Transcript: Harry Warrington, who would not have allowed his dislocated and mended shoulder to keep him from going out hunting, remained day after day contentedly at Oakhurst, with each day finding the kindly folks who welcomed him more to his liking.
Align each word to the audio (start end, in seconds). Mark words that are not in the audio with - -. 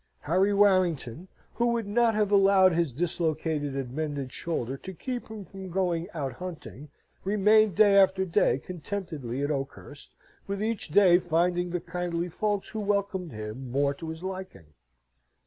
Harry 0.21 0.51
Warrington, 0.51 1.27
who 1.53 1.67
would 1.67 1.85
not 1.85 2.15
have 2.15 2.31
allowed 2.31 2.73
his 2.73 2.91
dislocated 2.91 3.75
and 3.75 3.91
mended 3.91 4.33
shoulder 4.33 4.75
to 4.77 4.95
keep 4.95 5.27
him 5.27 5.45
from 5.45 5.69
going 5.69 6.09
out 6.15 6.31
hunting, 6.33 6.89
remained 7.23 7.75
day 7.75 7.95
after 7.97 8.25
day 8.25 8.57
contentedly 8.57 9.43
at 9.43 9.51
Oakhurst, 9.51 10.09
with 10.47 10.63
each 10.63 10.87
day 10.89 11.19
finding 11.19 11.69
the 11.69 11.79
kindly 11.79 12.29
folks 12.29 12.69
who 12.69 12.79
welcomed 12.79 13.31
him 13.31 13.69
more 13.69 13.93
to 13.93 14.09
his 14.09 14.23
liking. 14.23 14.73